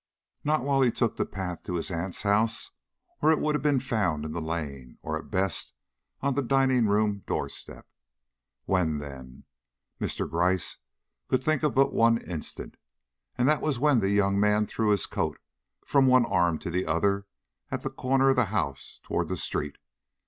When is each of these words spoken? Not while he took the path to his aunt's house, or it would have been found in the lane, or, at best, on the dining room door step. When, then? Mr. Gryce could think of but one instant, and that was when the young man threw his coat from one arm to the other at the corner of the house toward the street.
Not 0.43 0.63
while 0.63 0.81
he 0.81 0.89
took 0.89 1.17
the 1.17 1.27
path 1.27 1.61
to 1.65 1.75
his 1.75 1.91
aunt's 1.91 2.23
house, 2.23 2.71
or 3.21 3.31
it 3.31 3.37
would 3.39 3.53
have 3.53 3.61
been 3.61 3.79
found 3.79 4.25
in 4.25 4.31
the 4.31 4.41
lane, 4.41 4.97
or, 5.03 5.15
at 5.15 5.29
best, 5.29 5.75
on 6.21 6.33
the 6.33 6.41
dining 6.41 6.87
room 6.87 7.21
door 7.27 7.47
step. 7.47 7.87
When, 8.65 8.97
then? 8.97 9.43
Mr. 9.99 10.27
Gryce 10.27 10.77
could 11.27 11.43
think 11.43 11.61
of 11.61 11.75
but 11.75 11.93
one 11.93 12.17
instant, 12.17 12.77
and 13.37 13.47
that 13.47 13.61
was 13.61 13.77
when 13.77 13.99
the 13.99 14.09
young 14.09 14.39
man 14.39 14.65
threw 14.65 14.89
his 14.89 15.05
coat 15.05 15.37
from 15.85 16.07
one 16.07 16.25
arm 16.25 16.57
to 16.57 16.71
the 16.71 16.87
other 16.87 17.27
at 17.69 17.83
the 17.83 17.91
corner 17.91 18.29
of 18.29 18.37
the 18.37 18.45
house 18.45 18.99
toward 19.03 19.27
the 19.27 19.37
street. 19.37 19.77